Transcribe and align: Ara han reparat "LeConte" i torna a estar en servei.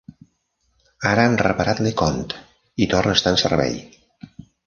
Ara 1.09 1.25
han 1.27 1.35
reparat 1.41 1.83
"LeConte" 1.87 2.41
i 2.85 2.89
torna 2.95 3.15
a 3.17 3.21
estar 3.21 3.35
en 3.37 3.41
servei. 3.45 3.79